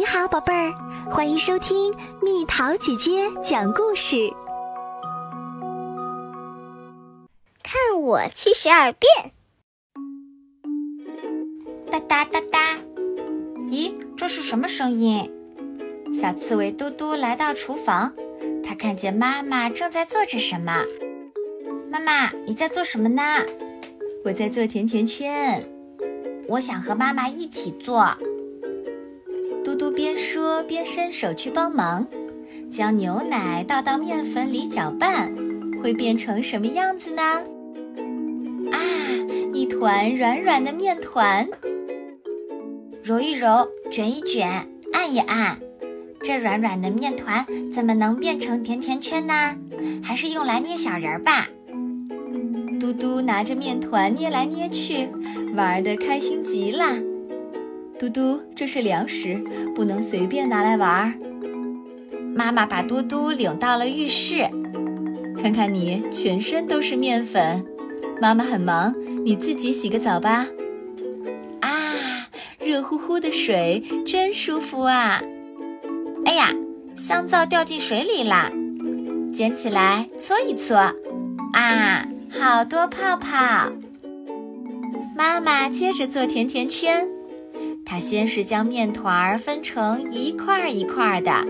[0.00, 0.72] 你好，宝贝儿，
[1.10, 4.32] 欢迎收听蜜桃姐姐讲故事。
[7.62, 9.32] 看我七十二变！
[11.90, 12.78] 哒哒哒哒！
[13.68, 15.30] 咦，这是什么声音？
[16.14, 18.14] 小刺猬嘟嘟来到厨房，
[18.64, 20.82] 它看见妈妈正在做着什么。
[21.90, 23.22] 妈妈，你在做什么呢？
[24.24, 25.62] 我在做甜甜圈。
[26.48, 28.16] 我想和妈妈一起做。
[29.80, 32.06] 嘟边说边伸手去帮忙，
[32.70, 35.34] 将牛奶倒到面粉里搅拌，
[35.82, 37.22] 会变成什么样子呢？
[38.72, 38.78] 啊，
[39.54, 41.48] 一团软软的面团。
[43.02, 45.58] 揉一揉，卷一卷，按一按，
[46.22, 49.56] 这软软的面团怎么能变成甜甜圈呢？
[50.04, 51.48] 还是用来捏小人儿吧。
[52.78, 55.08] 嘟嘟拿着面团捏来捏去，
[55.56, 56.84] 玩得开心极了。
[58.00, 59.34] 嘟嘟，这是粮食，
[59.74, 61.14] 不能随便拿来玩。
[62.34, 64.48] 妈妈把嘟嘟领到了浴室，
[65.42, 67.62] 看看你全身都是面粉，
[68.18, 70.46] 妈妈很忙，你自己洗个澡吧。
[71.60, 71.92] 啊，
[72.58, 75.20] 热乎乎的水真舒服啊！
[76.24, 76.54] 哎呀，
[76.96, 78.50] 香皂掉进水里啦，
[79.30, 80.74] 捡起来搓一搓，
[81.52, 83.70] 啊，好多泡泡。
[85.14, 87.06] 妈妈接着做甜甜圈。
[87.90, 91.44] 他先是将面团儿分成一块一块的，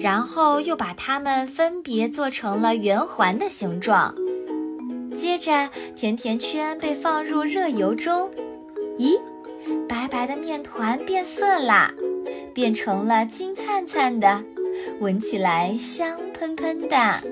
[0.00, 4.14] 然后又把它们分别做成了圆环的形状。
[5.14, 8.30] 接着，甜甜圈被放入热油中，
[8.96, 9.20] 咦，
[9.86, 11.92] 白白的面团变色啦，
[12.54, 14.42] 变成了金灿灿的，
[15.00, 17.22] 闻起来香喷喷的。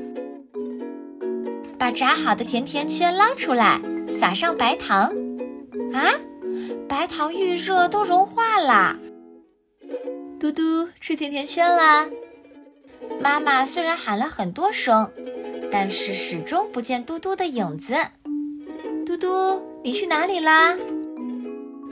[1.78, 3.80] 把炸好的甜甜圈捞出来，
[4.12, 5.10] 撒上白糖，
[5.94, 6.12] 啊！
[6.98, 8.96] 白糖预热都融化了。
[10.40, 12.08] 嘟嘟吃甜甜圈啦！
[13.20, 15.12] 妈妈虽然喊了很多声，
[15.70, 17.94] 但是始终不见嘟嘟的影子。
[19.04, 20.74] 嘟嘟，你去哪里啦？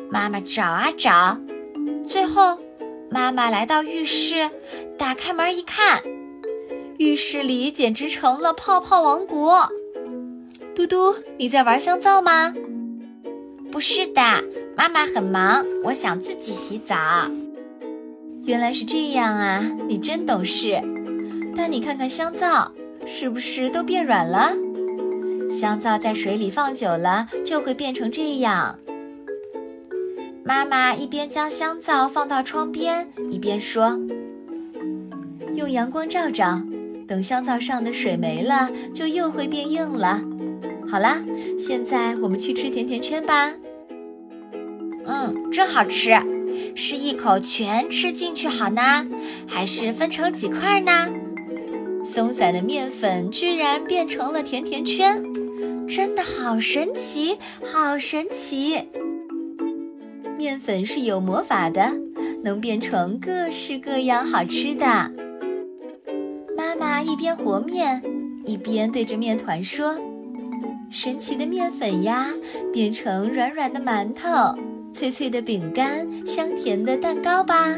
[0.09, 1.39] 妈妈找啊找，
[2.09, 2.59] 最后
[3.11, 4.49] 妈妈来到浴室，
[4.97, 6.03] 打开门一看，
[6.97, 9.69] 浴室里简直成了泡泡王国。
[10.75, 12.55] 嘟嘟，你在玩香皂吗？
[13.71, 14.43] 不是的。
[14.77, 16.95] 妈妈很忙，我想自己洗澡。
[18.45, 20.81] 原来是这样啊，你真懂事。
[21.57, 22.71] 但你看看香皂，
[23.07, 24.53] 是不是都变软了？
[25.49, 28.79] 香皂在水里放久了就会变成这样。
[30.45, 33.99] 妈妈一边将香皂放到窗边，一边说
[35.55, 36.61] ：“用阳光照照，
[37.07, 40.21] 等香皂上的水没了，就又会变硬了。”
[40.91, 41.19] 好啦，
[41.59, 43.55] 现在我们去吃甜甜圈吧。
[45.07, 46.15] 嗯，真好吃，
[46.75, 49.07] 是一口全吃进去好呢，
[49.47, 51.09] 还是分成几块呢？
[52.05, 55.23] 松散的面粉居然变成了甜甜圈，
[55.89, 58.79] 真的好神奇，好神奇！
[60.37, 61.93] 面粉是有魔法的，
[62.43, 65.11] 能变成各式各样好吃的。
[66.57, 68.03] 妈妈一边和面，
[68.45, 69.97] 一边对着面团说
[70.91, 72.29] ：“神奇的面粉呀，
[72.73, 74.59] 变成软软的馒头。”
[74.95, 77.75] 脆脆的饼干，香甜的蛋糕吧。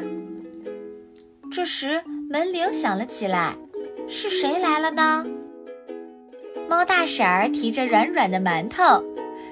[1.50, 3.56] 这时门铃响了起来，
[4.06, 5.26] 是谁来了呢？
[6.68, 9.02] 猫大婶儿提着软软的馒头，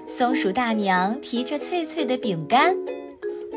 [0.07, 2.77] 松鼠大娘提着脆脆的饼干，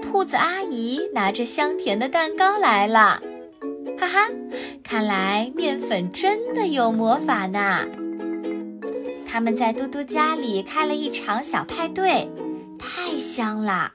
[0.02, 3.22] 兔子阿姨拿着香甜的蛋糕来了。
[4.00, 4.30] 哈哈，
[4.82, 7.86] 看来面粉真的有魔法呢。
[9.28, 12.30] 他们在嘟嘟家里开了一场小派对，
[12.78, 13.92] 太香了。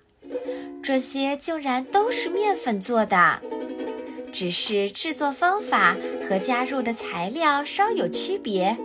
[0.82, 3.40] 这些竟然都是面粉做的，
[4.32, 5.96] 只是制作方法
[6.28, 8.76] 和加入的材料稍有区别。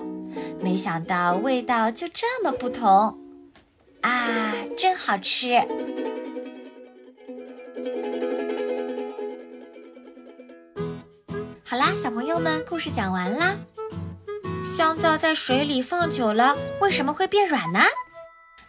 [0.61, 3.17] 没想到味道就这么不同，
[4.01, 5.59] 啊，真好吃！
[11.63, 13.55] 好啦，小朋友们，故事讲完啦。
[14.63, 17.79] 香皂在水里放久了，为什么会变软呢？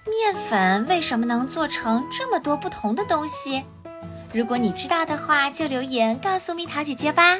[0.08, 3.64] 面粉为什么能做成这么多不同的东西？
[4.34, 7.38] 如果你知道的话，就留言告诉蜜桃姐姐吧。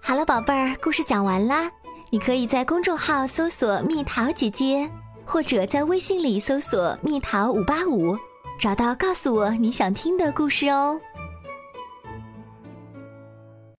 [0.00, 1.70] 好了，宝贝儿，故事讲完啦。
[2.10, 4.90] 你可以在公众号搜索“蜜桃姐姐”，
[5.26, 8.16] 或者在微信里搜索“蜜桃五八五”，
[8.58, 10.98] 找到告诉我你想听的故事哦。